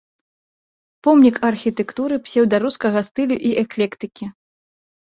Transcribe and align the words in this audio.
Помнік 1.07 1.37
архітэктуры 1.51 2.15
псеўдарускага 2.25 2.99
стылю 3.11 3.35
і 3.53 3.57
эклектыкі. 3.65 4.25